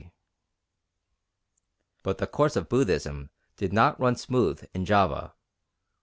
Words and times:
But 2.01 2.17
the 2.17 2.25
course 2.25 2.55
of 2.55 2.69
Buddhism 2.69 3.29
did 3.55 3.71
not 3.71 3.99
run 3.99 4.15
smooth 4.15 4.67
in 4.73 4.83
Java. 4.83 5.35